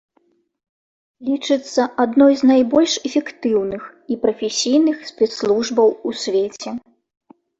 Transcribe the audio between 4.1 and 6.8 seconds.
і прафесійных спецслужбаў у свеце.